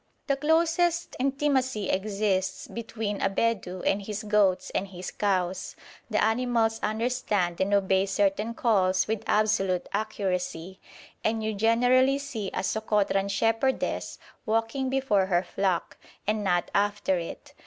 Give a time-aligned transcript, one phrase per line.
[0.25, 5.75] The closest intimacy exists between a Bedou and his goats and his cows;
[6.09, 10.79] the animals understand and obey certain calls with absolute accuracy,
[11.23, 17.53] and you generally see a Sokotran shepherdess walking before her flock, and not after it.